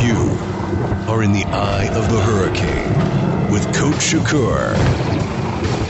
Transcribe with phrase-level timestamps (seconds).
[0.00, 0.28] You
[1.08, 4.76] are in the eye of the hurricane with Coach Shakir,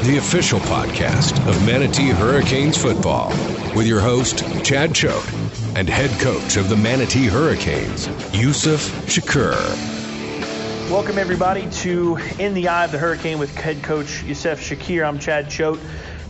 [0.02, 3.28] the official podcast of Manatee Hurricanes football,
[3.76, 5.30] with your host, Chad Choate,
[5.76, 9.52] and head coach of the Manatee Hurricanes, Yusuf Shakir.
[10.90, 15.06] Welcome, everybody, to In the Eye of the Hurricane with head coach Yusuf Shakir.
[15.06, 15.80] I'm Chad Choate,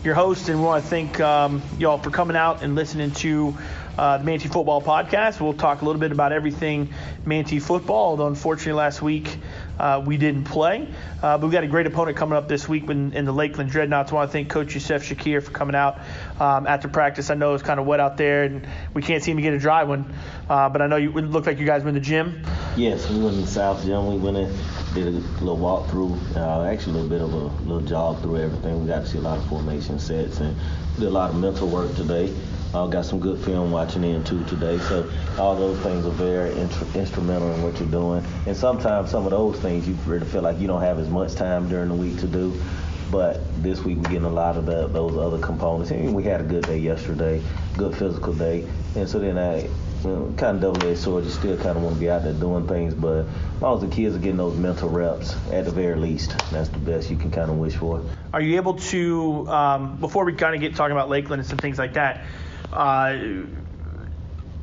[0.03, 3.57] your host, and we want to thank um, y'all for coming out and listening to
[3.99, 5.41] uh, the Manatee Football Podcast.
[5.41, 6.93] We'll talk a little bit about everything
[7.27, 9.37] Manatee football, although unfortunately last week
[9.79, 10.89] uh, we didn't play.
[11.23, 13.71] Uh, but we've got a great opponent coming up this week in, in the Lakeland
[13.71, 14.13] Dreadnoughts.
[14.13, 15.99] I want to thank Coach Yusuf Shakir for coming out
[16.41, 17.31] um, after practice.
[17.31, 19.59] I know it's kind of wet out there, and we can't seem to get a
[19.59, 20.15] dry one.
[20.49, 22.43] Uh, but I know you it looked like you guys were in the gym.
[22.77, 24.07] Yes, we went in the South Gym.
[24.07, 24.57] We went in,
[24.95, 28.39] did a little walk through, uh, actually a little bit of a little jog through
[28.39, 28.81] everything.
[28.81, 30.57] We got to see a lot of formation sets and
[30.97, 32.33] did a lot of mental work today.
[32.75, 34.79] Uh, got some good film watching in too today.
[34.79, 36.53] So all those things are very
[36.95, 38.23] instrumental in what you're doing.
[38.47, 41.35] And sometimes some of those things you really feel like you don't have as much
[41.35, 42.61] time during the week to do.
[43.11, 45.91] But this week we're getting a lot of the, those other components.
[45.93, 47.43] And we had a good day yesterday,
[47.79, 48.67] good physical day.
[48.95, 49.63] And so then I
[50.05, 51.25] you know, kind of double-edged sword.
[51.25, 53.89] You still kind of want to be out there doing things, but as long as
[53.89, 57.17] the kids are getting those mental reps, at the very least, that's the best you
[57.17, 58.05] can kind of wish for.
[58.33, 61.59] Are you able to, um, before we kind of get talking about Lakeland and some
[61.59, 62.25] things like that,
[62.73, 63.17] uh,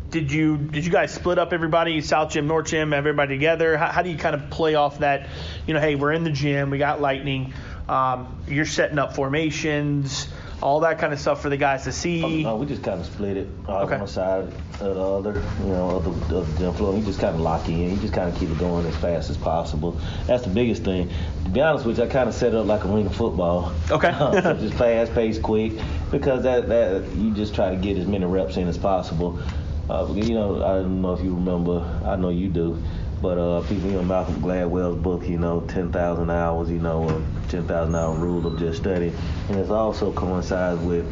[0.10, 3.78] did you did you guys split up everybody South Gym, North Gym, everybody together?
[3.78, 5.28] How, how, do you kind of play off that?
[5.66, 7.54] You know, hey, we're in the gym, we got lightning.
[7.90, 10.28] Um, you're setting up formations,
[10.62, 12.24] all that kind of stuff for the guys to see.
[12.46, 13.48] Oh, no, we just kind of split it.
[13.68, 13.98] Uh, okay.
[13.98, 14.52] One side
[14.82, 16.96] or the other, you know, of the, of the gym floor.
[16.98, 17.92] You just kind of lock in.
[17.92, 20.00] You just kind of keep it going as fast as possible.
[20.28, 21.10] That's the biggest thing.
[21.44, 23.16] To be honest with you, I kind of set it up like a ring of
[23.16, 23.74] football.
[23.92, 24.12] Okay.
[24.18, 25.74] so just fast, pace, quick,
[26.12, 29.40] because that that you just try to get as many reps in as possible.
[29.90, 31.82] Uh, you know, I don't know if you remember.
[32.04, 32.82] I know you do.
[33.22, 37.96] But uh, people, you know, Malcolm Gladwell's book, you know, 10,000 hours, you know, 10,000
[37.96, 39.14] hour rule of just study.
[39.50, 41.06] And it also coincides with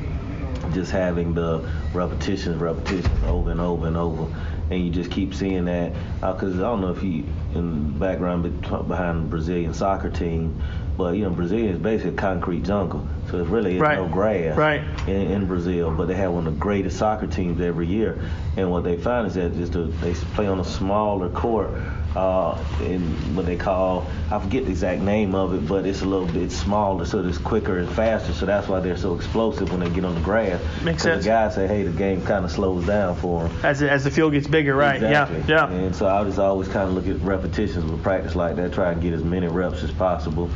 [0.74, 4.34] just having the repetitions, repetitions over and over and over.
[4.69, 5.94] And you just keep seeing that.
[6.22, 7.25] Because uh, I don't know if you,
[7.56, 10.62] in the background behind the Brazilian soccer team,
[10.97, 13.97] but you know, Brazil is basically a concrete jungle, so it's really right.
[13.97, 14.81] no grass right.
[15.07, 15.91] in, in, Brazil.
[15.91, 18.21] But they have one of the greatest soccer teams every year,
[18.57, 21.71] and what they find is that just a, they play on a smaller court
[22.16, 23.01] uh, in
[23.35, 26.51] what they call I forget the exact name of it, but it's a little bit
[26.51, 28.34] smaller, so it's quicker and faster.
[28.34, 30.62] So that's why they're so explosive when they get on the grass.
[30.84, 31.23] Makes sense.
[31.23, 34.12] The guys say, hey, the game kind of slows down for them as as the
[34.12, 34.96] field gets bigger, right?
[34.96, 35.44] Exactly.
[35.47, 35.72] Yeah, yeah.
[35.72, 38.91] And so I just always kind of look at repetitions with practice like that, try
[38.91, 40.50] and get as many reps as possible.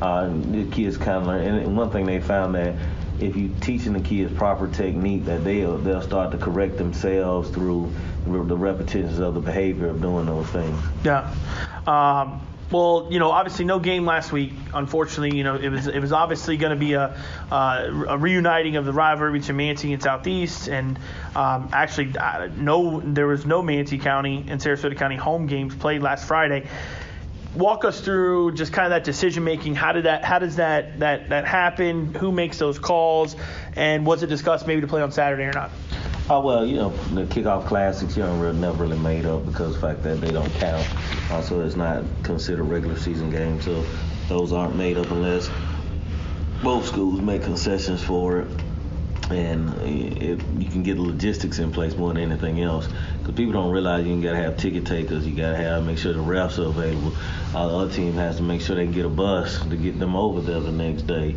[0.00, 1.46] Uh, the kids kind of learn.
[1.46, 2.74] And one thing they found that
[3.20, 7.92] if you teaching the kids proper technique, that they'll they'll start to correct themselves through
[8.26, 10.78] the repetitions of the behavior of doing those things.
[11.04, 11.32] Yeah.
[11.86, 12.40] Um,
[12.72, 14.52] well, you know, obviously no game last week.
[14.72, 17.20] Unfortunately, you know, it was it was obviously going to be a,
[17.50, 20.98] uh, a reuniting of the rivalry between Manatee and Southeast, and
[21.36, 22.14] um, actually,
[22.56, 26.66] no, there was no Manatee County and Sarasota County home games played last Friday
[27.54, 29.74] walk us through just kind of that decision making.
[29.74, 30.24] How did that?
[30.24, 32.14] How does that that that happen?
[32.14, 33.36] Who makes those calls?
[33.76, 35.70] And was it discussed maybe to play on Saturday or not?
[36.30, 39.74] Oh well, you know the kickoff classics, you know, really, never really made up because
[39.74, 40.88] of the fact that they don't count.
[41.30, 43.84] Uh, also, it's not considered regular season games, so
[44.28, 45.50] those aren't made up unless
[46.62, 48.61] both schools make concessions for it
[49.32, 52.88] and it, you can get logistics in place more than anything else.
[53.18, 55.98] Because people don't realize you got to have ticket takers, you got to have make
[55.98, 57.12] sure the refs are available.
[57.54, 60.16] Uh, the other team has to make sure they get a bus to get them
[60.16, 61.36] over there the next day.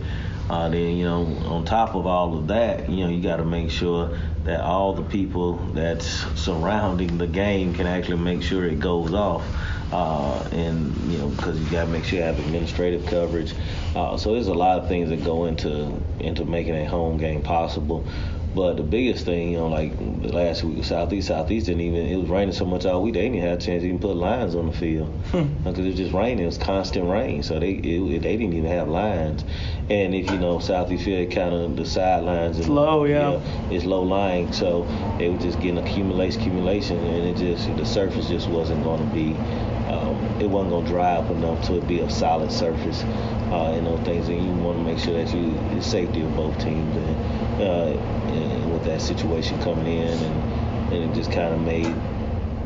[0.49, 3.45] Uh, then you know, on top of all of that, you know, you got to
[3.45, 6.05] make sure that all the people that's
[6.39, 9.43] surrounding the game can actually make sure it goes off.
[9.91, 13.53] Uh, and you know, because you got to make sure you have administrative coverage.
[13.95, 17.41] Uh, so there's a lot of things that go into into making a home game
[17.41, 18.05] possible.
[18.55, 22.29] But the biggest thing, you know, like last week, Southeast, Southeast didn't even, it was
[22.29, 24.55] raining so much all week, they didn't even have a chance to even put lines
[24.55, 25.13] on the field.
[25.31, 27.43] Because it was just raining, it was constant rain.
[27.43, 29.43] So they it, they didn't even have lines.
[29.89, 33.41] And if you know, Southeast Field kind of the sidelines and low, yeah.
[33.69, 34.53] it's low lying.
[34.53, 34.85] So
[35.17, 39.13] they were just getting accumulation, accumulation, and it just, the surface just wasn't going to
[39.13, 39.33] be
[39.95, 43.03] um, it wasn't gonna dry up enough to be a solid surface
[43.51, 44.27] uh, and those things.
[44.27, 48.33] And you want to make sure that you the safety of both teams and, uh,
[48.33, 51.93] and with that situation coming in, and, and it just kind of made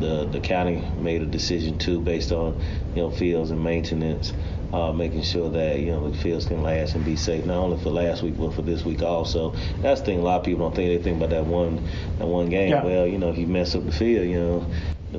[0.00, 2.60] the the county made a decision too based on
[2.94, 4.32] you know fields and maintenance.
[4.72, 7.76] Uh, making sure that you know the fields can last and be safe, not only
[7.82, 9.52] for last week but for this week also.
[9.82, 10.20] That's the thing.
[10.20, 11.84] A lot of people don't think they think about that one
[12.18, 12.70] that one game.
[12.70, 12.84] Yeah.
[12.84, 14.66] Well, you know, if you mess up the field, you know,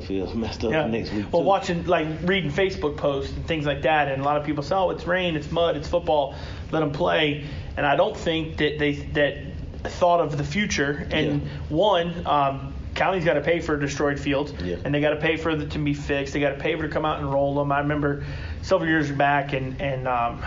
[0.00, 0.86] field's messed up Yeah.
[0.86, 1.26] next week.
[1.32, 1.48] Well, too.
[1.48, 4.74] watching like reading Facebook posts and things like that, and a lot of people say,
[4.74, 6.34] "Oh, it's rain, it's mud, it's football,
[6.70, 7.44] let them play."
[7.76, 9.36] And I don't think that they that
[9.84, 11.06] thought of the future.
[11.10, 11.48] And Yeah.
[11.68, 12.71] one, um,
[13.02, 14.76] county's got to pay for destroyed fields, Yeah.
[14.84, 16.32] and they got to pay for it to be fixed.
[16.34, 17.72] They got to pay for it to come out and roll them.
[17.72, 18.24] I remember
[18.62, 20.40] several years back, and and um,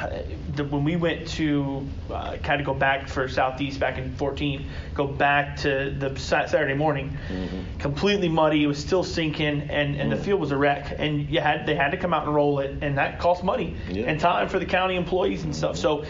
[0.55, 4.65] the, when we went to uh, kind of go back for Southeast back in 14,
[4.93, 7.79] go back to the Saturday morning, Mm-hmm.
[7.79, 8.63] completely muddy.
[8.63, 10.23] It was still sinking, and, and the Mm.
[10.23, 10.95] field was a wreck.
[10.97, 13.75] And you had they had to come out and roll it, and that cost money
[13.89, 14.05] Yeah.
[14.09, 15.75] and time for the county employees and stuff.
[15.75, 16.05] So.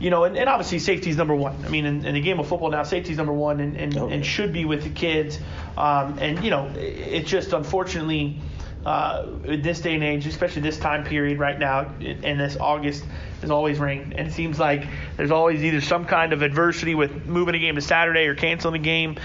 [0.00, 1.62] You know, and, and obviously safety is number one.
[1.64, 3.96] I mean, in, in the game of football now, safety is number one, and, and,
[3.98, 4.14] Oh, yeah.
[4.14, 5.38] and should be with the kids.
[5.76, 8.38] Um, and you know, it- it's just unfortunately
[8.86, 12.56] uh, in this day and age, especially this time period right now, in, in this
[12.58, 13.04] August,
[13.42, 14.86] is always rain, and it seems like
[15.18, 18.72] there's always either some kind of adversity with moving a game to Saturday or canceling
[18.72, 19.16] the game.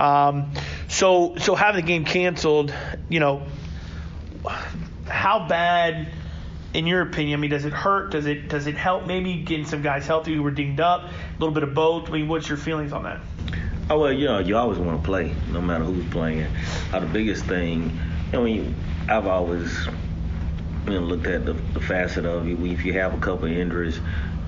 [0.00, 0.50] Um,
[0.88, 2.74] so, so having the game canceled,
[3.08, 3.44] you know,
[5.08, 6.08] how bad?
[6.74, 8.10] In your opinion, I mean, does it hurt?
[8.10, 9.06] Does it does it help?
[9.06, 12.08] Maybe getting some guys healthy who were dinged up, a little bit of both.
[12.08, 13.20] I mean, what's your feelings on that?
[13.88, 16.48] Oh well, you know, you always want to play, no matter who's playing.
[16.92, 17.96] Uh, the biggest thing,
[18.32, 18.74] I mean,
[19.08, 19.86] I've always
[20.86, 22.56] you know looked at the, the facet of you.
[22.66, 24.00] If you have a couple injuries,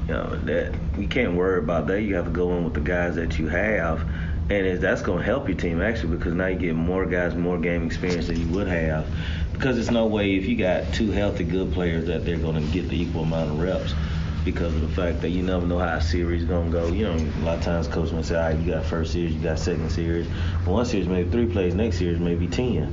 [0.08, 2.02] you know that you can't worry about that.
[2.02, 4.02] You have to go in with the guys that you have,
[4.50, 7.58] and that's going to help your team actually because now you get more guys, more
[7.58, 9.06] game experience than you would have.
[9.58, 12.72] Because there's no way if you got two healthy good players that they're going to
[12.72, 13.92] get the equal amount of reps
[14.44, 16.86] because of the fact that you never know how a series is gonna go.
[16.86, 19.34] You know, a lot of times coach may say, all right, you got first series,
[19.34, 20.28] you got second series.
[20.64, 22.84] One series maybe three plays, next series maybe ten.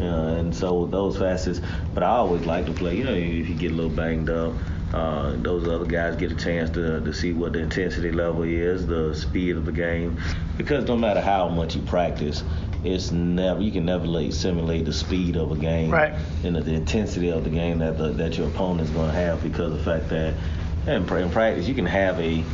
[0.00, 1.60] Uh, and so those facets,
[1.92, 2.96] but I always like to play.
[2.96, 4.54] You know, if you get a little banged up,
[4.94, 8.86] uh, those other guys get a chance to to see what the intensity level is,
[8.86, 10.18] the speed of the game,
[10.56, 12.42] because no matter how much you practice,
[12.84, 16.14] it's never you can never like simulate the speed of a game Right.
[16.44, 19.16] and the, the intensity of the game that the, that your opponent is going to
[19.16, 20.34] have because of the fact that
[20.86, 22.44] in, in practice you can have a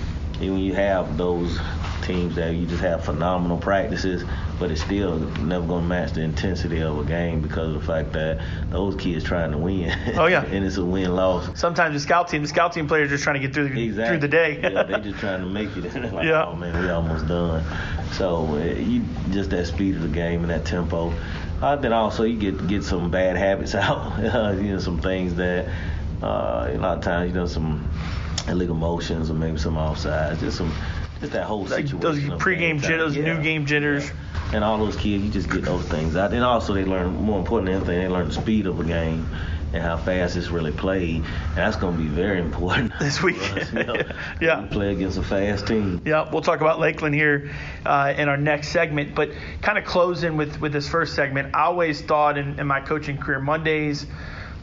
[0.40, 1.58] when you have those
[2.02, 4.24] teams that you just have phenomenal practices,
[4.58, 7.86] but it's still never going to match the intensity of a game because of the
[7.86, 8.40] fact that
[8.70, 9.92] those kids trying to win.
[10.16, 10.44] Oh, yeah.
[10.50, 11.58] and it's a win loss.
[11.58, 13.84] Sometimes the scout team, the scout team players are just trying to get through the
[13.84, 14.18] Exactly.
[14.18, 14.60] through the day.
[14.62, 15.84] yeah, they just trying to make it.
[16.12, 16.46] like, Yeah.
[16.46, 17.64] Oh man, we almost done.
[18.12, 21.12] So uh, you just that speed of the game and that tempo.
[21.60, 24.18] Uh, then also you get get some bad habits out.
[24.18, 25.66] you know, some things that
[26.22, 27.88] uh, a lot of times you know some
[28.48, 30.38] illegal motions or maybe some offsides.
[30.40, 30.72] Just some
[31.24, 32.00] just that whole situation.
[32.00, 33.34] those of pregame jitters, Yeah.
[33.34, 34.10] new game jitters.
[34.52, 36.32] And all those kids, you just get those things out.
[36.32, 39.26] And also they learn more important than anything, they learn the speed of a game
[39.72, 41.16] and how fast it's really played.
[41.16, 43.58] And that's going to be very important This weekend.
[43.58, 43.96] us, you know.
[44.40, 44.62] Yeah.
[44.62, 46.00] We play against a fast team.
[46.04, 47.50] Yeah, we'll talk about Lakeland here
[47.84, 49.16] uh, in our next segment.
[49.16, 49.30] But
[49.62, 53.16] kind of closing with, with this first segment, I always thought in, in my coaching
[53.18, 54.06] career, Mondays,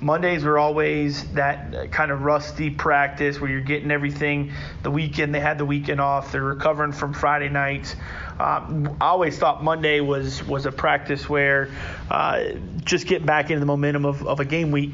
[0.02, 4.52] Mondays were always that kind of rusty practice where you're getting everything.
[4.82, 6.32] The weekend they had the weekend off.
[6.32, 7.96] They're recovering from Friday nights.
[8.40, 11.70] Um, I always thought Monday was was a practice where
[12.10, 12.46] uh,
[12.84, 14.92] just getting back into the momentum of, of a game week.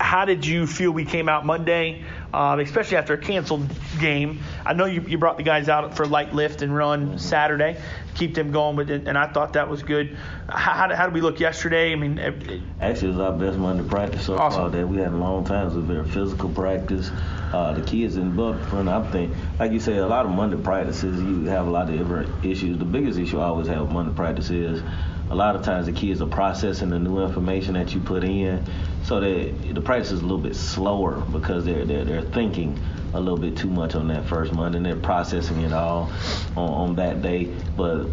[0.00, 3.68] How did you feel we came out Monday, uh, especially after a canceled
[4.00, 4.40] game?
[4.66, 7.80] I know you, you brought the guys out for light lift and run Saturday,
[8.14, 10.16] keep them going it, and I thought that was good.
[10.48, 11.92] How, how, did, how did we look yesterday?
[11.92, 14.62] I mean, it- Actually, it was our best Monday practice so Awesome.
[14.62, 15.62] far that we had in a long time.
[15.62, 17.10] It was a very physical practice.
[17.52, 20.56] Uh, the kids in but front, I think, like you say, a lot of Monday
[20.56, 22.78] practices, you have a lot of different issues.
[22.78, 24.82] The biggest issue I always have with Monday practice is
[25.30, 28.64] a lot of times the kids are processing the new information that you put in,
[29.02, 32.78] so that the practice is a little bit slower because they're they're, they're thinking
[33.14, 36.10] a little bit too much on that first Monday and they're processing it all
[36.56, 37.44] on, on that day.
[37.76, 38.08] But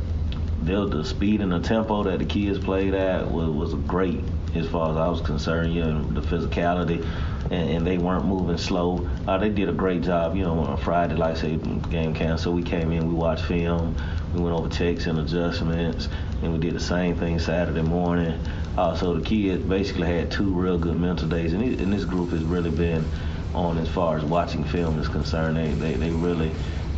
[0.63, 4.91] the, speed and the tempo that the kids played at was, was great as far
[4.91, 5.73] as I was concerned.
[5.73, 7.05] You know, the physicality,
[7.45, 9.09] and, and they weren't moving slow.
[9.27, 10.35] Uh, they did a great job.
[10.35, 12.55] You know, on Friday, like I say, game canceled.
[12.55, 13.95] We came in, we watched film,
[14.33, 16.09] We went over checks and adjustments,
[16.41, 18.39] and we did the same thing Saturday morning.
[18.77, 22.31] Uh, so the kids basically had two real good mental days, and, and this group
[22.31, 23.05] has really been
[23.53, 25.57] on as far as watching film is concerned.
[25.57, 26.51] They they, they really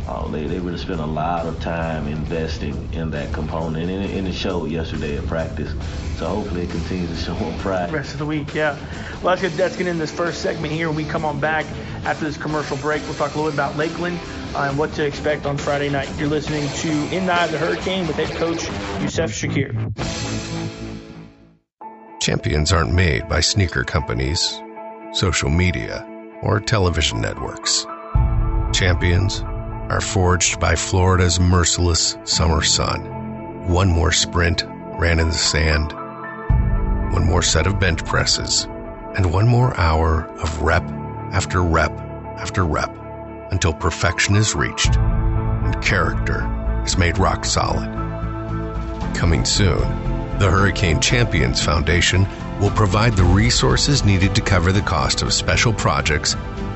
[0.06, 4.16] uh, they, they really spent a lot of time investing in that component, and it,
[4.16, 5.72] and it showed yesterday at practice.
[6.18, 7.92] So hopefully it continues to show on Friday.
[7.92, 8.78] Rest of the week, yeah.
[9.22, 9.52] Well, that's good.
[9.52, 10.90] That's getting in this first segment here.
[10.90, 11.66] We come on back
[12.04, 14.18] after this commercial break, we'll talk a little bit about Lakeland
[14.56, 16.08] and what to expect on Friday night.
[16.18, 18.64] You're listening to In the Hurricane with head coach
[19.02, 19.74] Yusuf Shakir.
[22.20, 24.60] Champions aren't made by sneaker companies,
[25.12, 26.06] social media,
[26.42, 27.86] or television networks.
[28.72, 29.42] Champions
[29.90, 33.68] are forged by Florida's merciless summer sun.
[33.68, 34.64] One more sprint
[34.98, 35.92] ran in the sand,
[37.12, 38.64] one more set of bench presses,
[39.16, 40.82] and one more hour of rep
[41.32, 41.92] after rep
[42.38, 43.03] after rep
[43.50, 46.44] until perfection is reached and character
[46.84, 47.90] is made rock solid.
[49.14, 49.80] Coming soon,
[50.38, 52.26] the Hurricane Champions Foundation
[52.60, 56.34] will provide the resources needed to cover the cost of special projects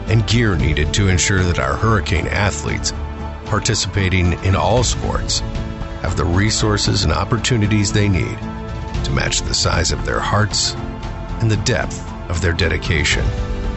[0.08, 2.92] and gear needed to ensure that our hurricane athletes
[3.44, 5.40] participating in all sports
[6.02, 8.38] have the resources and opportunities they need
[9.04, 10.74] to match the size of their hearts
[11.40, 13.24] and the depth of their dedication.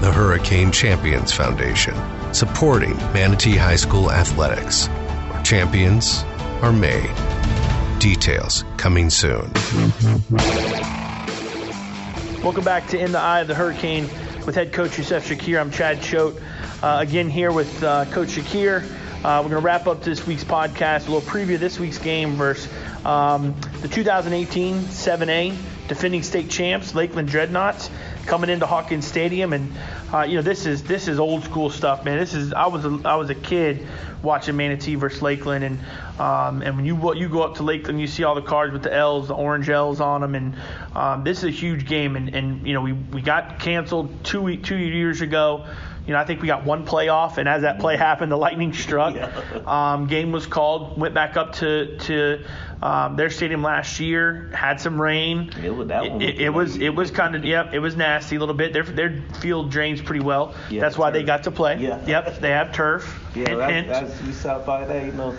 [0.01, 1.93] The Hurricane Champions Foundation,
[2.33, 6.23] supporting Manatee High School athletics, where champions
[6.61, 7.09] are made.
[7.99, 9.51] Details coming soon.
[12.41, 14.09] Welcome back to In the Eye of the Hurricane
[14.45, 15.59] with head coach Yusuf Shakir.
[15.59, 16.35] I'm Chad Choate.
[16.81, 18.83] Uh, again, here with uh, Coach Shakir.
[19.23, 21.99] Uh, we're going to wrap up this week's podcast, a little preview of this week's
[21.99, 22.71] game versus
[23.05, 25.55] um, the 2018 7A
[25.87, 27.91] defending state champs, Lakeland Dreadnoughts,
[28.25, 29.53] coming into Hawkins Stadium.
[29.53, 29.71] And,
[30.13, 32.17] uh, you know, this is this is old school stuff, man.
[32.17, 33.87] This is I was a, I was a kid
[34.23, 35.79] watching Manatee versus Lakeland, and
[36.19, 38.83] um, and when you you go up to Lakeland, you see all the cards with
[38.83, 40.55] the L's, the orange L's on them, and
[40.95, 42.15] um, this is a huge game.
[42.15, 45.65] And, and you know, we, we got canceled two two years ago.
[46.05, 48.73] You know, I think we got one playoff, and as that play happened, the lightning
[48.73, 49.15] struck.
[49.67, 52.43] Um, game was called, went back up to to
[52.81, 55.51] um, their stadium last year, had some rain.
[55.63, 56.21] It was that one.
[56.21, 58.73] It, it was it was kind of yep, it was nasty a little bit.
[58.73, 60.55] Their their field drains pretty well.
[60.71, 61.77] Yeah, that's why they got to play.
[61.77, 62.03] Yeah.
[62.05, 63.19] Yep, they have turf.
[63.35, 63.87] Yeah, Hint, that's, hint.
[63.87, 65.35] that's we saw by that, you know,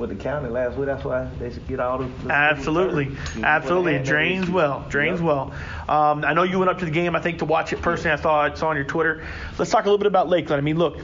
[0.00, 0.86] with the county last week.
[0.86, 2.06] That's why they should get all the.
[2.24, 3.94] the Absolutely, absolutely.
[3.94, 5.26] It would've had that drains well, drains Yep.
[5.26, 5.52] well.
[5.88, 7.14] Um, I know you went up to the game.
[7.14, 8.18] I think to watch it personally.
[8.18, 9.24] I saw it saw on your Twitter.
[9.58, 10.58] Let's talk a little bit about Lakeland.
[10.60, 10.98] I mean, look,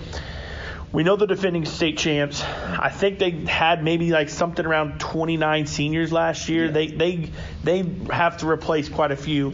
[0.93, 2.43] we know the defending state champs.
[2.43, 6.67] I think they had maybe like something around 29 seniors last year.
[6.67, 6.71] Yeah.
[6.73, 7.31] They they
[7.65, 9.53] they have to replace quite a few.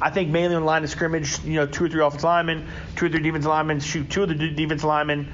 [0.00, 1.42] I think mainly on the line of scrimmage.
[1.42, 3.80] You know, two or three offensive linemen, two or three defensive linemen.
[3.80, 5.32] Shoot, two of the de- defensive linemen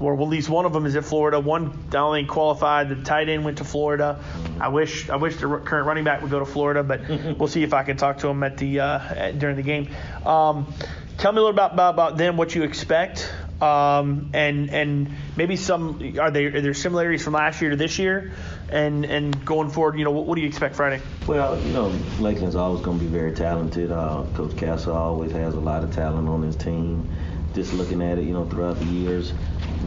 [0.00, 1.38] or well, at least one of them is at Florida.
[1.38, 2.88] One only qualified.
[2.88, 4.24] The tight end went to Florida.
[4.58, 7.62] I wish I wish the current running back would go to Florida, but we'll see
[7.62, 9.88] if I can talk to him at the uh, at, during the game.
[10.24, 10.72] Um,
[11.18, 13.30] tell me a little about, about about them, what you expect,
[13.60, 17.98] um, and and maybe some are there are there similarities from last year to this
[17.98, 18.32] year,
[18.70, 21.02] and and going forward, you know, what, what do you expect Friday?
[21.26, 23.92] Well, you know, Lakeland's always going to be very talented.
[23.92, 27.08] Uh, Coach Castle always has a lot of talent on his team.
[27.54, 29.32] Just looking at it, you know, throughout the years,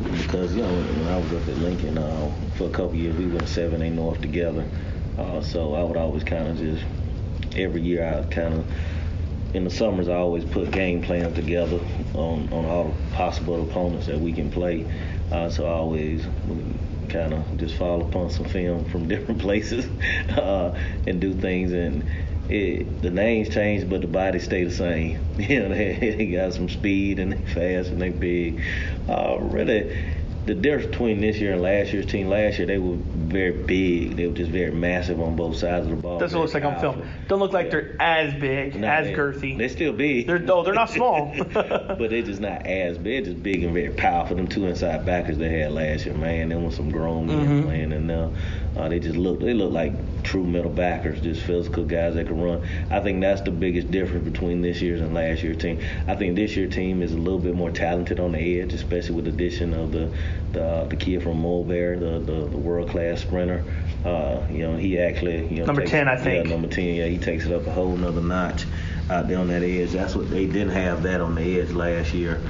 [0.01, 3.27] because you know, when I was up at Lincoln uh, for a couple years, we
[3.27, 4.65] went seven A North together.
[5.17, 6.83] Uh, so I would always kind of just
[7.55, 8.65] every year I kind of
[9.53, 11.79] in the summers I always put game plans together
[12.13, 14.87] on on all the possible opponents that we can play.
[15.31, 16.25] Uh, so I always
[17.09, 19.87] kind of just fall upon some film from different places
[20.29, 22.03] uh, and do things and.
[22.49, 25.19] It, the names change, but the bodies stay the same.
[25.39, 28.61] You know, they, they got some speed and they fast and they big.
[29.07, 29.97] Uh, really,
[30.45, 34.17] the difference between this year and last year's team, last year they were very big.
[34.17, 36.19] They were just very massive on both sides of the ball.
[36.19, 36.95] Doesn't look very like on film.
[36.95, 37.11] powerful.
[37.29, 39.57] Don't look like they're as big, Nah, as they- girthy.
[39.57, 40.27] They still big.
[40.27, 41.33] They're no, they're not small.
[41.53, 43.23] but they're just not as big.
[43.23, 44.35] They're Just big and very powerful.
[44.35, 46.49] Them two inside backers they had last year, man.
[46.49, 47.63] they was some grown men Mm-hmm.
[47.67, 48.25] playing in there.
[48.25, 48.29] Uh,
[48.75, 49.39] they just look.
[49.39, 52.61] They look like true middle backers, just physical guys that can run.
[52.89, 55.79] I think that's the biggest difference between this year's and last year's team.
[56.07, 59.15] I think this year's team is a little bit more talented on the edge, especially
[59.15, 60.11] with the addition of the
[60.53, 63.63] the, the kid from Mulberry, the the, the world class sprinter.
[64.03, 66.45] Uh, you know, he actually you know Number takes- 10, I think.
[66.45, 66.95] Yeah, number ten.
[66.95, 68.65] Yeah, he takes it up a whole nother notch
[69.09, 69.91] out there on that edge.
[69.91, 72.41] That's what they didn't have that on the edge last year.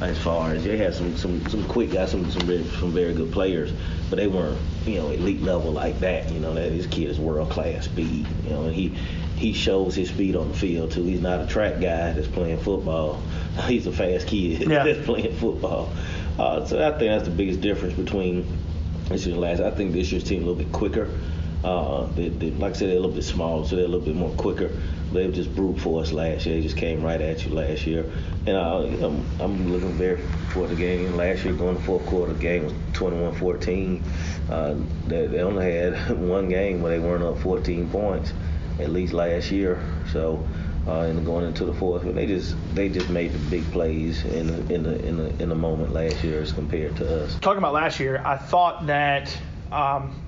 [0.00, 3.12] As far as they had some some some quick guys, some some very, some very
[3.12, 3.70] good players,
[4.08, 6.30] but they weren't you know elite level like that.
[6.32, 8.26] You know that this kid is world class speed.
[8.44, 8.88] You know and he
[9.36, 11.02] he shows his speed on the field too.
[11.04, 13.22] He's not a track guy that's playing football.
[13.66, 14.84] He's a fast kid Yeah.
[14.84, 15.92] that's playing football.
[16.38, 18.46] Uh, so I think that's the biggest difference between
[19.08, 19.60] this year and last.
[19.60, 21.10] I think this year's team a little bit quicker.
[21.62, 24.04] Uh, they, they, like I said, they're a little bit smaller, so they're a little
[24.06, 24.70] bit more quicker.
[25.12, 26.56] They were just brute force last year.
[26.56, 28.04] They just came right at you last year.
[28.46, 30.20] And uh, I'm, I'm looking very
[30.52, 31.16] for the game.
[31.16, 34.02] Last year, going to fourth quarter, the game was 21-14.
[34.48, 34.74] Uh,
[35.06, 38.32] they, they only had one game where they weren't up 14 points,
[38.78, 39.82] at least last year.
[40.12, 40.46] So
[40.86, 42.02] uh, and going into the fourth.
[42.02, 45.48] They just they just made the big plays in the, in the in the in
[45.48, 47.38] the moment last year as compared to us.
[47.40, 49.36] Talking about last year, I thought that.
[49.70, 50.20] Um,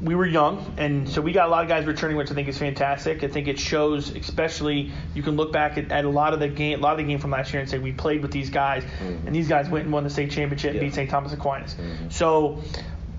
[0.00, 2.46] we were young, and so we got a lot of guys returning, which I think
[2.46, 3.24] is fantastic.
[3.24, 6.48] I think it shows, especially you can look back at, at a lot of the
[6.48, 8.50] game, a lot of the game from last year, and say we played with these
[8.50, 9.26] guys, mm-hmm.
[9.26, 10.80] and these guys went and won the state championship, yeah.
[10.80, 11.10] beat St.
[11.10, 11.74] Thomas Aquinas.
[11.74, 12.10] Mm-hmm.
[12.10, 12.62] So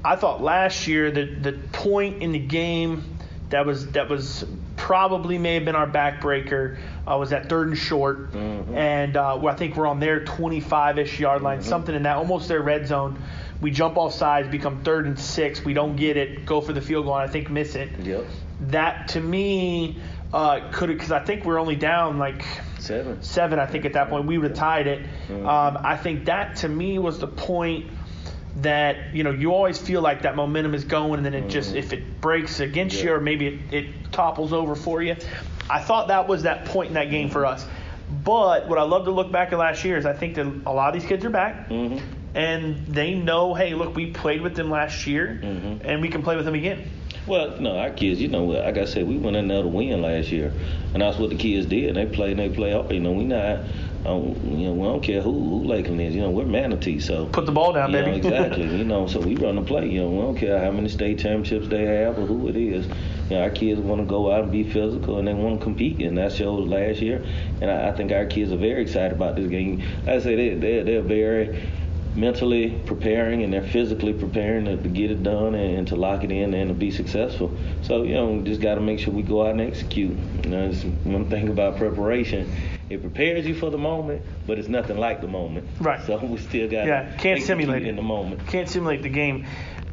[0.06, 3.18] I thought last year the the point in the game
[3.50, 4.46] that was that was
[4.78, 6.78] probably may have been our backbreaker.
[7.06, 8.76] Uh, was that third and short, mm-hmm.
[8.76, 11.68] and uh, I think we're on their 25-ish yard line, mm-hmm.
[11.68, 13.22] something in that, almost their red zone.
[13.62, 15.64] We jump off sides, become third and six.
[15.64, 17.90] We don't get it, go for the field goal, and I think miss it.
[18.00, 18.26] Yep.
[18.62, 19.98] That to me
[20.34, 22.46] uh, could because I think we're only down like
[22.80, 23.22] seven.
[23.22, 25.04] Seven, I think at that point we would have tied it.
[25.28, 25.48] Mm-hmm.
[25.48, 27.90] Um, I think that to me was the point
[28.58, 31.50] that you know you always feel like that momentum is going, and then it mm-hmm.
[31.50, 33.04] just if it breaks against yeah.
[33.04, 35.16] you or maybe it, it topples over for you.
[35.70, 37.66] I thought that was that point in that game for us.
[38.24, 40.74] But what I love to look back at last year is I think that a
[40.74, 41.70] lot of these kids are back.
[41.70, 42.04] Mm-hmm.
[42.36, 45.86] And they know, hey, look, we played with them last year, mm-hmm.
[45.88, 46.90] and we can play with them again.
[47.26, 50.02] Well, no, our kids, you know, like I said, we went in there to win
[50.02, 50.54] last year,
[50.94, 51.96] and that's what the kids did.
[51.96, 52.72] They played and they play.
[52.92, 53.66] You know, we not
[54.06, 56.16] um, you know, we don't care who, who Lakeland is.
[56.16, 58.12] You know, we're Manatee, so put the ball down, baby.
[58.12, 58.78] Know, exactly.
[58.78, 59.90] you know, so we run the play.
[59.90, 62.88] You know, we don't care how many state championships they have or who it is.
[63.30, 65.64] You know, our kids want to go out and be physical and they want to
[65.64, 67.26] compete, and that shows last year.
[67.62, 69.84] And I, I think our kids are very excited about this game.
[70.06, 71.70] Like I say they they're, they're very
[72.20, 76.24] mentally preparing and they're physically preparing to, to get it done and, and, to lock
[76.24, 77.56] it in and to be successful.
[77.82, 80.18] So you know, we just got to make sure we go out and execute.
[80.44, 80.72] You know,
[81.04, 82.52] one thing about preparation
[82.90, 85.68] it prepares you for the moment, but it's nothing like the moment.
[85.80, 86.04] Right.
[86.06, 88.46] So we still got yeah can't simulate it in the moment.
[88.48, 89.46] Can't simulate the game.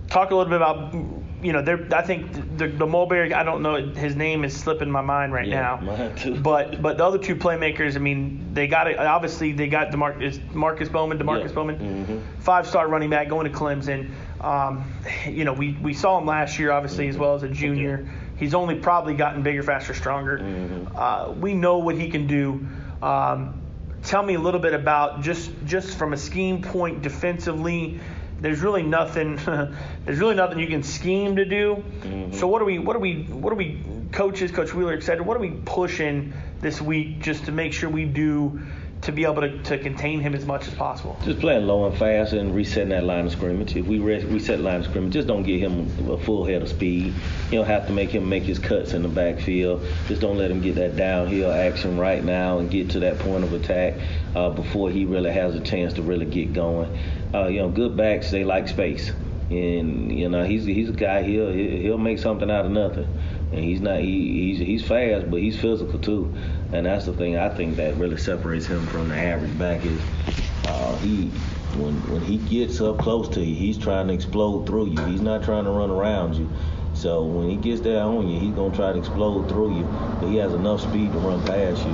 [0.09, 0.95] Talk a little bit about
[1.43, 5.01] you know I think the the Mulberry I don't know his name is slipping my
[5.01, 5.77] mind right yeah, now.
[5.79, 6.35] Mine too.
[6.41, 10.55] But but the other two playmakers I mean they got it obviously they got Demarkcus
[10.55, 11.55] Marcus Bowman Demarkcus yeah.
[11.55, 12.41] Bowman mm-hmm.
[12.41, 14.11] five star running back going to Clemson.
[14.41, 14.91] Um,
[15.29, 17.15] you know we we saw him last year obviously mm-hmm.
[17.15, 18.09] as well as a junior.
[18.37, 20.39] He's only probably gotten bigger, faster, stronger.
[20.39, 20.95] Mm-hmm.
[20.95, 22.67] Uh, we know what he can do.
[23.03, 23.63] Um,
[24.03, 28.01] tell me a little bit about just just from a scheme point defensively.
[28.41, 29.37] There's really nothing.
[30.05, 31.83] there's really nothing you can scheme to do.
[32.01, 32.35] Mm-hmm.
[32.35, 32.79] So what are we?
[32.79, 33.23] What are we?
[33.23, 33.83] What are we?
[34.13, 35.25] Coaches, Coach Wheeler, etc.
[35.25, 38.61] What are we pushing this week just to make sure we do
[39.03, 41.19] to be able to, to contain him as much as possible.
[41.25, 43.77] Just playing low and fast and resetting that line of scrimmage.
[43.77, 46.69] If we re- reset line of scrimmage, just don't get him a full head of
[46.69, 47.15] speed.
[47.51, 49.87] You don't have to make him make his cuts in the backfield.
[50.09, 53.45] Just don't let him get that downhill action right now and get to that point
[53.45, 53.95] of attack
[54.35, 56.99] uh, before he really has a chance to really get going.
[57.35, 59.11] Uh, you know, good backs they like space,
[59.51, 63.07] and you know he's he's a guy he'll he'll make something out of nothing
[63.53, 66.35] and he's not he, he's he's fast, but he's physical too,
[66.73, 70.01] and that's the thing I think that really separates him from the average back is
[70.67, 71.29] uh, he
[71.77, 75.05] when when he gets up close to you, he's trying to explode through you.
[75.07, 76.51] He's not trying to run around you.
[76.95, 79.85] So when he gets there on you, he's gonna try to explode through you.
[80.19, 81.93] But he has enough speed to run past you.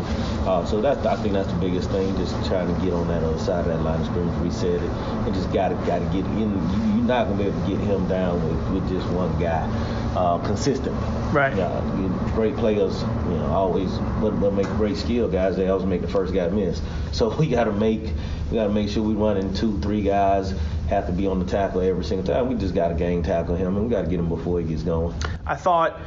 [0.48, 3.24] Uh, so that's I think that's the biggest thing, just trying to get on that
[3.24, 6.52] other side of that line of scrimmage, reset it, and just gotta gotta get in.
[6.96, 9.68] You're not gonna be able to get him down with, with just one guy
[10.16, 10.92] uh, consistently.
[11.32, 11.56] Right.
[11.56, 15.56] Yeah, great players, you know, always what, what make great skill guys.
[15.56, 16.80] They always make the first guy miss.
[17.12, 18.04] So we got to make
[18.50, 20.54] we got to make sure we run in two, three guys
[20.88, 22.48] have to be on the tackle every single time.
[22.48, 24.66] We just got to gang tackle him, and we got to get him before he
[24.66, 25.14] gets going.
[25.44, 26.00] I thought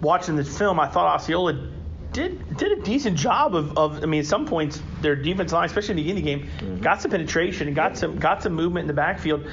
[0.00, 1.68] watching this film, I thought Osceola
[2.12, 5.66] did did a decent job of, of I mean, at some points their defense line,
[5.66, 6.82] especially in the beginning game, mm-hmm.
[6.82, 9.46] got some penetration and got some got some movement in the backfield.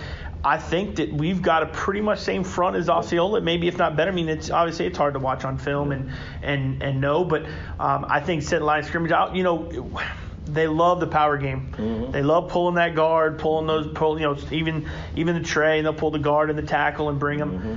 [0.43, 3.95] I think that we've got a pretty much same front as Osceola, maybe if not
[3.95, 4.12] better.
[4.12, 7.45] I mean, it's obviously it's hard to watch on film and and and know, but
[7.80, 9.36] um, I think set line scrimmage out.
[9.36, 9.89] You know,
[10.45, 11.73] they love the power game.
[11.78, 12.12] Mm-hmm.
[12.12, 15.86] They love pulling that guard, pulling those, pull, you know, even even the tray, and
[15.86, 17.52] they'll pull the guard and the tackle and bring them.
[17.52, 17.76] Mm-hmm.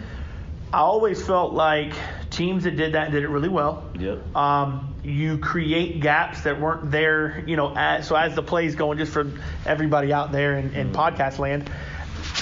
[0.73, 1.95] I always felt like
[2.31, 3.91] teams that did that did it really well.
[3.99, 4.37] Yep.
[4.37, 7.75] Um, you create gaps that weren't there, you know.
[7.77, 9.33] As, so as the plays going, just for
[9.67, 10.97] everybody out there in, in mm-hmm.
[10.97, 11.69] podcast land,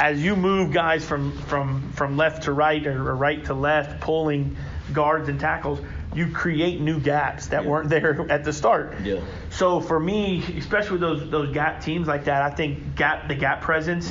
[0.01, 4.01] as you move guys from from from left to right or, or right to left,
[4.01, 4.57] pulling
[4.93, 5.81] guards and tackles,
[6.15, 9.01] you create new gaps that weren't there at the start.
[9.03, 9.21] Yeah.
[9.51, 13.35] So for me, especially with those those gap teams like that, I think gap the
[13.35, 14.11] gap presence,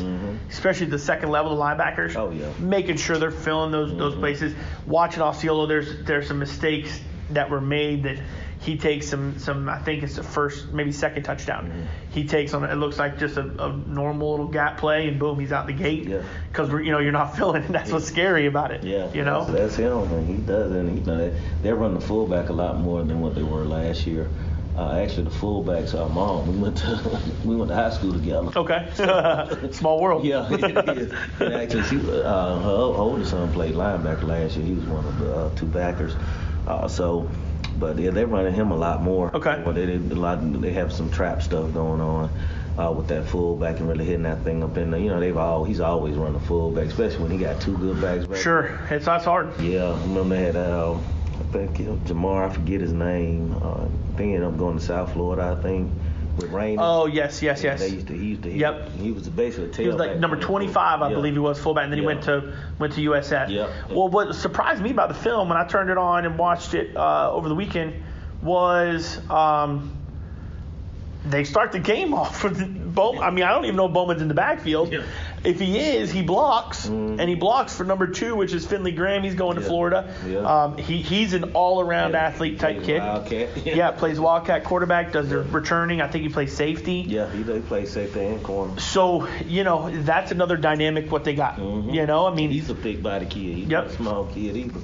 [0.50, 2.14] especially the second level of linebackers.
[2.14, 2.18] Mm-hmm.
[2.18, 2.52] Oh, yeah.
[2.60, 4.54] Making sure they're filling those those places.
[4.86, 7.00] Watching Osceola, there's there's some mistakes
[7.32, 8.20] that were made that
[8.68, 11.70] he takes some some I think it's the first maybe second touchdown.
[11.70, 12.12] Mm-hmm.
[12.12, 15.40] He takes on it looks like just a, a normal little gap play and boom
[15.40, 16.22] he's out the gate Yeah.
[16.52, 17.72] because we're you know you're not filling it.
[17.72, 18.84] That's what's scary about it.
[18.84, 19.46] Yeah, You know.
[19.46, 22.54] that's, that's him, and he does, and you know they, they run the fullback a
[22.54, 24.30] lot more than what they were last year.
[24.76, 26.46] Uh, actually, the fullbacks are mom.
[26.54, 28.52] We went to we went to high school together.
[28.56, 29.70] Okay.
[29.72, 30.26] Small world.
[30.26, 31.12] Yeah, it is.
[31.40, 34.66] And actually, she, uh, her oldest son played linebacker last year.
[34.66, 36.14] He was one of the uh, two backers.
[36.68, 37.30] Uh, so,
[37.80, 39.36] but yeah, they're running him a lot more.
[39.36, 39.62] Okay.
[39.64, 40.40] Well, they did a lot.
[40.62, 42.30] They have some trap stuff going on.
[42.78, 45.36] Uh, with that fullback and really hitting that thing up in there, you know they've
[45.36, 48.28] all he's always run the fullback, especially when he got two good backs.
[48.28, 48.80] Back Sure.
[48.92, 49.60] It's that's hard.
[49.60, 53.56] yeah, I remember they had, uh, I think, you know, Jamar, I forget his name.
[53.64, 55.92] Uh, they ended up going to South Florida, I think,
[56.38, 56.80] with Raymond.
[56.82, 57.80] Oh yes, yes, yes.
[57.80, 58.92] They used to, he used to, Yep.
[58.94, 59.78] He was basically a tailback.
[59.82, 61.16] He was like number 25, I Yeah.
[61.16, 63.50] believe he was fullback, and then he went to went to USF.
[63.50, 63.70] Yep.
[63.90, 66.96] Well, what surprised me about the film when I turned it on and watched it
[66.96, 67.94] uh, over the weekend
[68.42, 69.92] was um,
[71.26, 73.24] they start the game off with Bowman.
[73.24, 74.92] I mean, I don't even know if Bowman's in the backfield.
[74.94, 75.04] Yeah.
[75.44, 79.24] If he is, he blocks, and he blocks for number two, which is Finley Graham.
[79.24, 79.68] He's going to Yeah.
[79.68, 80.14] Florida.
[80.28, 80.38] Yeah.
[80.40, 82.26] Um, he he's an all-around Yeah.
[82.26, 83.00] athlete type kid.
[83.02, 83.50] Wildcat.
[83.66, 86.02] yeah, plays Wildcat quarterback, does the returning.
[86.02, 87.06] I think he plays safety.
[87.08, 88.80] Yeah, he they play safety and corner.
[88.80, 91.60] So you know that's another dynamic what they got.
[91.60, 93.56] You know, I mean, He's a big body kid.
[93.58, 93.84] He's Yep.
[93.84, 94.80] not a small kid either.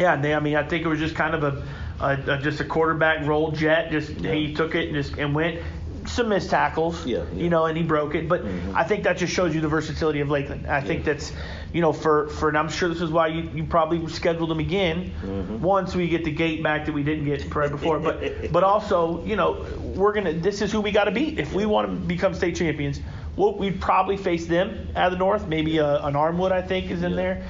[0.00, 0.16] yeah.
[0.16, 1.62] They, I mean, I think it was just kind of a,
[2.00, 3.90] a, a just a quarterback roll jet.
[3.90, 5.60] Just he took it and just and went.
[6.08, 7.42] Some missed tackles, Yeah, yeah.
[7.42, 8.28] you know, and he broke it.
[8.28, 8.74] But Mhm.
[8.74, 10.66] I think that just shows you the versatility of Lakeland.
[10.66, 11.12] I think Yeah.
[11.12, 11.32] that's,
[11.72, 14.58] you know, for for and I'm sure this is why you, you probably scheduled him
[14.58, 15.12] again.
[15.24, 15.60] Mhm.
[15.60, 18.20] Once we get the gate back that we didn't get right before, but
[18.52, 20.32] but also, you know, we're gonna.
[20.32, 23.00] This is who we got to beat if we want to become state champions.
[23.36, 25.46] We'll, we'd probably face them out of the north.
[25.46, 27.42] Maybe a, an Armwood, I think, is in there.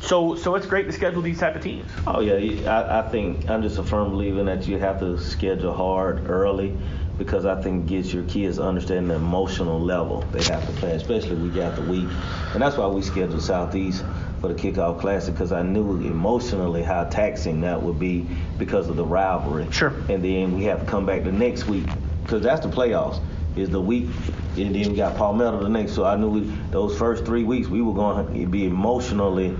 [0.00, 1.90] So so it's great to schedule these type of teams.
[2.06, 5.72] Oh yeah, I, I think I'm just a firm believer that you have to schedule
[5.74, 6.76] hard early
[7.18, 10.92] because I think it gets your kids understanding the emotional level they have to play,
[10.92, 12.08] especially week after week,
[12.52, 14.04] and that's why we scheduled Southeast
[14.40, 18.96] for the kickoff classic because I knew emotionally how taxing that would be because of
[18.96, 19.66] the rivalry.
[19.70, 19.94] Sure.
[20.08, 21.86] And then we have to come back the next week
[22.22, 23.20] because that's the playoffs.
[23.56, 24.10] Is the week,
[24.58, 25.92] and then we got Palmetto the next.
[25.94, 29.56] So I knew we, those first three weeks we were going to be emotionally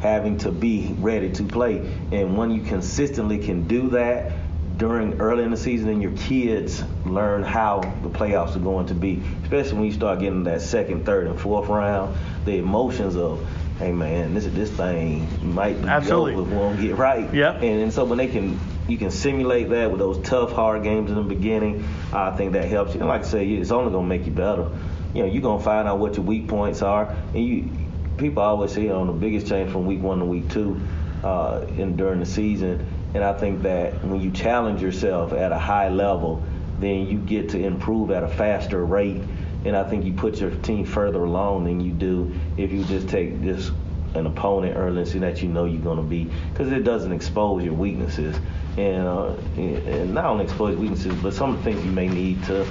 [0.00, 1.78] having to be ready to play.
[2.12, 4.32] And when you consistently can do that
[4.78, 8.94] during early in the season, and your kids learn how the playoffs are going to
[8.94, 13.44] be, especially when you start getting that second, third, and fourth round, the emotions of,
[13.78, 16.34] hey man, this this thing might be Absolutely.
[16.34, 17.34] over if we don't get right.
[17.34, 17.54] Yeah.
[17.54, 21.10] And, and so when they can, you can simulate that with those tough, hard games
[21.10, 21.84] in the beginning.
[22.12, 23.00] I think that helps you.
[23.00, 24.70] And like I say, it's only gonna make you better.
[25.12, 27.70] You know, you're gonna find out what your weak points are, and you.
[28.16, 30.80] People always say, on the biggest change from week one to week two,
[31.22, 32.84] uh, in during the season.
[33.14, 36.42] And I think that when you challenge yourself at a high level,
[36.78, 39.22] then you get to improve at a faster rate.
[39.64, 43.08] And I think you put your team further along than you do if you just
[43.08, 43.72] take just
[44.14, 47.12] an opponent early and see that you know you're going to be, because it doesn't
[47.12, 48.38] expose your weaknesses.
[48.76, 52.42] And, uh, and not only expose weaknesses, but some of the things you may need
[52.44, 52.66] to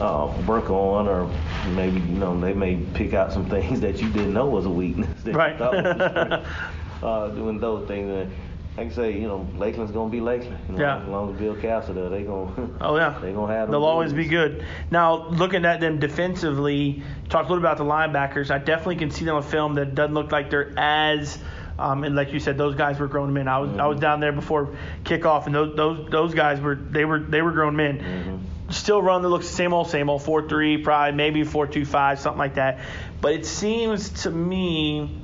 [0.00, 1.30] uh, work on, or
[1.74, 4.70] maybe you know they may pick out some things that you didn't know was a
[4.70, 5.22] weakness.
[5.24, 5.52] That Right.
[5.52, 6.46] You thought was
[7.02, 8.10] uh, doing those things.
[8.10, 8.32] And
[8.76, 10.58] like can say, you know, Lakeland's gonna be Lakeland.
[10.68, 11.02] You know, Yeah.
[11.02, 12.70] As long as Bill Castle there, they gonna.
[12.80, 13.66] Oh yeah, They gonna have.
[13.66, 14.64] them They'll always be good.
[14.90, 18.50] Now looking at them defensively, talked a little bit about the linebackers.
[18.50, 21.38] I definitely can see them on film that doesn't look like they're as.
[21.78, 23.48] Um, and like you said, those guys were grown men.
[23.48, 27.04] I was I was down there before kickoff, and those those those guys were they
[27.04, 28.46] were they were grown men.
[28.68, 31.84] Still run that looks the same old same old four three, probably maybe four two
[31.86, 32.80] five, something like that.
[33.20, 35.22] But it seems to me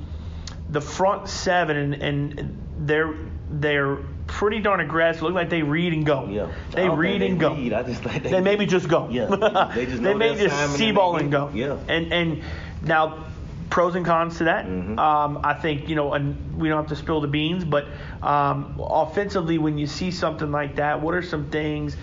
[0.69, 3.13] the front seven and, and they're
[3.49, 5.23] they're pretty darn aggressive.
[5.23, 6.27] Look like they read and go.
[6.27, 6.51] Yeah.
[6.71, 7.55] They read think and go.
[7.55, 7.73] read.
[7.73, 9.07] I just think they, They maybe just go.
[9.09, 11.49] Yeah, they just they may just see ball and go.
[11.53, 11.77] yeah.
[11.87, 12.43] And and
[12.83, 13.25] now
[13.69, 14.65] pros and cons to that.
[14.65, 14.99] Mm-hmm.
[14.99, 17.85] Um, I think you know, and we don't have to spill the beans, but
[18.21, 21.95] um, offensively, when you see something like that, what are some things?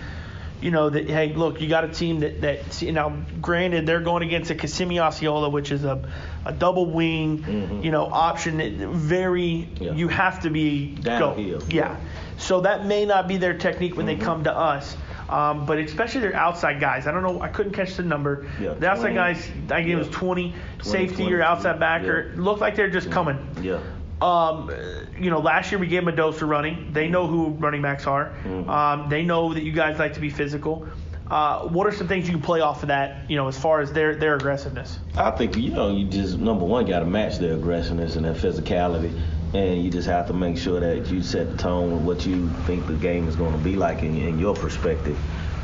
[0.65, 3.15] You know that hey, look, you got a team that that you know.
[3.39, 6.09] Granted, they're going against a Kissimmee Osceola, which is a
[6.43, 7.83] a double wing, Mhm.
[7.83, 8.57] you know, option.
[8.57, 9.91] that Very, Yeah.
[9.93, 11.59] you have to be Downhill.
[11.59, 11.65] go.
[11.69, 11.97] Yeah.
[12.37, 14.19] So that may not be their technique when Mm-hmm.
[14.19, 14.97] they come to us.
[15.29, 17.05] Um, but especially their outside guys.
[17.07, 17.41] I don't know.
[17.41, 18.47] I couldn't catch the number.
[18.59, 19.15] Yeah, the outside 20.
[19.15, 20.53] guys, I gave it was 20.
[20.79, 22.41] 20, Safety or 20, outside backer yeah.
[22.41, 23.37] looked like they're just coming.
[23.61, 23.79] Yeah.
[24.21, 24.71] Um,
[25.19, 26.93] you know, last year we gave them a dose of running.
[26.93, 28.33] They know who running backs are.
[28.43, 28.69] Mm-hmm.
[28.69, 30.87] Um, they know that you guys like to be physical.
[31.29, 33.81] Uh, what are some things you can play off of that, you know, as far
[33.81, 34.99] as their their aggressiveness?
[35.17, 38.33] I think you know you just number one got to match their aggressiveness and their
[38.33, 39.19] physicality,
[39.53, 42.49] and you just have to make sure that you set the tone with what you
[42.65, 45.17] think the game is going to be like in, in your perspective.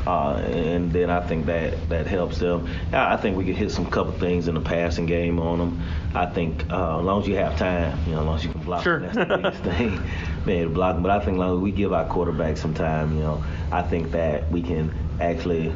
[0.06, 2.68] Uh, and then I think that that helps them.
[2.92, 5.82] I I think we could hit some couple things in the passing game on them.
[6.14, 8.50] I think uh, as long as you have time, you know, as long as you
[8.50, 8.98] can block, Sure.
[8.98, 10.00] them, that's the biggest thing.
[10.44, 11.02] Man, to block them.
[11.04, 13.82] But I think as long as we give our quarterback some time, you know, I
[13.82, 15.72] think that we can actually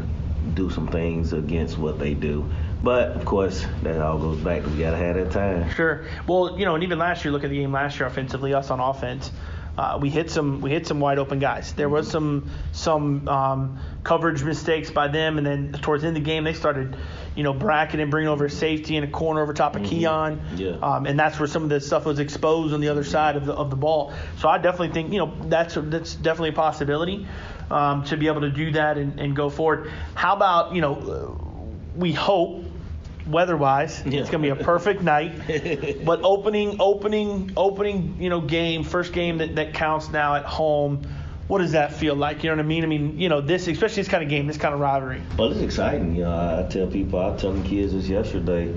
[0.55, 2.51] do some things against what they do.
[2.83, 5.71] But of course, that all goes back to we gotta have that time.
[5.71, 6.05] Sure.
[6.27, 8.71] Well, you know, and even last year, look at the game last year offensively, us
[8.71, 9.31] on offense.
[9.77, 11.73] Uh, we hit some we hit some wide open guys.
[11.75, 16.23] There was some some um, coverage mistakes by them, and then towards the end of
[16.23, 16.97] the game they started,
[17.35, 20.41] you know, bracketing and bringing over safety in a corner over top of Keon.
[20.57, 20.71] Yeah.
[20.83, 23.45] Um, and that's where some of the stuff was exposed on the other side of
[23.45, 24.15] the of the ball.
[24.39, 27.27] So I definitely think you know that's that's definitely a possibility
[27.71, 29.93] um, to be able to do that and, and go forward.
[30.15, 31.39] How about you know
[31.97, 32.66] we hope
[33.27, 34.21] weather-wise Yeah.
[34.21, 35.33] it's going to be a perfect night.
[36.05, 41.03] But opening, opening, opening, you know, game, first game that, that counts now at home.
[41.49, 42.43] What does that feel like?
[42.43, 42.83] You know what I mean?
[42.85, 45.23] I mean, you know, this, especially this kind of game, this kind of rivalry.
[45.39, 46.17] Well, it's exciting.
[46.17, 48.75] You know, I tell people, I tell the kids this yesterday.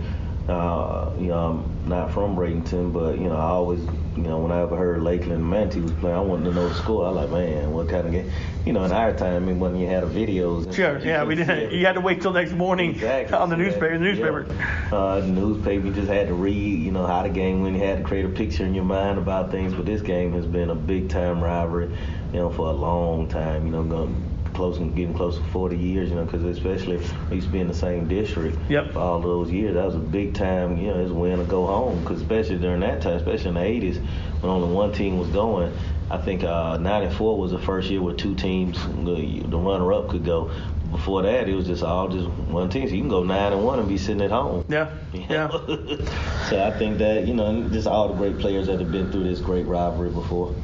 [0.49, 3.81] Uh, you know, I'm not from Bradenton, but you know, I always,
[4.17, 6.73] you know, when I ever heard Lakeland Manti was playing, I wanted to know the
[6.73, 7.05] score.
[7.05, 8.31] I was like, man, what kind of game?
[8.65, 10.73] You know, in our time, I mean, when you had the videos.
[10.73, 11.71] Sure, yeah, we didn't.
[11.71, 13.37] You had to wait till next morning Exactly.
[13.37, 13.93] on the newspaper.
[13.93, 14.47] The newspaper.
[14.49, 14.97] Yeah.
[14.97, 17.75] Uh, the newspaper, you just had to read, you know, how the game went.
[17.75, 19.75] You had to create a picture in your mind about things.
[19.75, 21.95] But this game has been a big time rivalry,
[22.33, 23.67] you know, for a long time.
[23.67, 24.28] You know, going
[24.59, 26.09] close and getting close to 40 years.
[26.09, 26.97] You know, because especially
[27.29, 28.91] we used to be in the same district Yep.
[28.91, 29.73] for all those years.
[29.75, 30.77] That was a big time.
[30.77, 32.01] You know, it's win or go home.
[32.01, 33.97] Because especially during that time, especially in the 80s,
[34.41, 35.71] when only one team was going.
[36.11, 40.25] I think uh, 94 was the first year where two teams, the, the runner-up, could
[40.25, 40.51] go.
[40.91, 42.87] Before that, it was just all just one team.
[42.89, 44.65] So you can go nine and one and be sitting at home.
[44.69, 45.49] Yeah, yeah.
[46.49, 49.25] so I think that you know, just all the great players that have been through
[49.25, 50.55] this great rivalry before.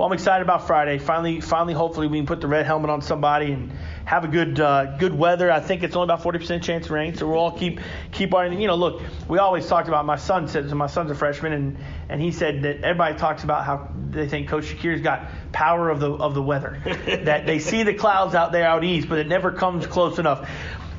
[0.00, 0.96] Well, I'm excited about Friday.
[0.96, 3.70] Finally, finally, hopefully we can put the red helmet on somebody and
[4.06, 5.52] have a good uh, good weather.
[5.52, 8.46] I think it's only about 40% chance of rain, so we'll all keep keep our.
[8.46, 10.06] You know, look, we always talked about.
[10.06, 11.76] My son said, so my son's a freshman, and
[12.08, 16.00] and he said that everybody talks about how they think Coach Shakir's got power of
[16.00, 16.80] the of the weather.
[17.24, 20.48] that they see the clouds out there out east, but it never comes close enough.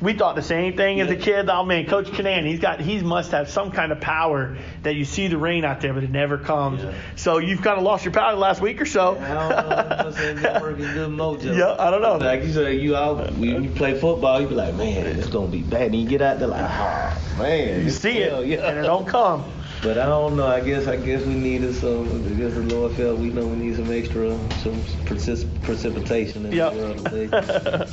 [0.02, 1.48] We thought the same thing as a kid.
[1.48, 5.04] Oh man, Coach Kinnan, he's got he must have some kind of power that you
[5.04, 6.82] see the rain out there, but it never comes.
[6.82, 6.92] Yeah.
[7.14, 9.16] So you've kind of lost your power the last week or so.
[9.16, 9.96] I don't know.
[10.06, 11.56] I'm saying that working good mojo.
[11.56, 12.16] Yeah, I don't know.
[12.16, 15.46] Like you said, you out when you play football, you be like, man, it's gonna
[15.46, 15.92] be bad.
[15.92, 18.68] And you get out there like, oh man, You see it, yeah.
[18.68, 19.44] and it don't come.
[19.82, 20.46] But I don't know.
[20.46, 22.04] I guess I guess we needed some.
[22.04, 26.52] I guess the Lord felt we know we need some extra some precis- precipitation in
[26.52, 26.72] Yep.
[26.72, 27.86] the world today.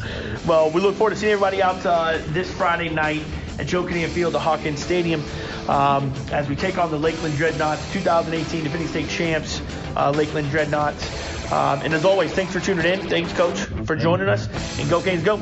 [0.47, 3.23] well, we look forward to seeing everybody out uh, this Friday night
[3.57, 5.23] at Joe Kinnan Field at Hawkins Stadium
[5.67, 9.59] um, as we take on the Lakeland Dreadnoughts, 2018 defending state champs,
[9.95, 11.51] uh, Lakeland Dreadnoughts.
[11.51, 13.09] Um, and as always, thanks for tuning in.
[13.09, 14.47] Thanks, Coach, for joining us.
[14.79, 15.41] And go Canes, go.